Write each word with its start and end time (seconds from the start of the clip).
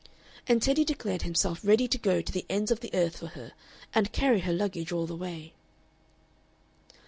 And 0.47 0.63
Teddy 0.63 0.83
declared 0.83 1.21
himself 1.21 1.59
ready 1.63 1.87
to 1.87 1.97
go 1.99 2.23
to 2.23 2.31
the 2.31 2.43
ends 2.49 2.71
of 2.71 2.79
the 2.79 2.89
earth 2.91 3.17
for 3.17 3.27
her, 3.27 3.51
and 3.93 4.11
carry 4.11 4.39
her 4.39 4.51
luggage 4.51 4.91
all 4.91 5.05
the 5.05 5.15
way. 5.15 5.53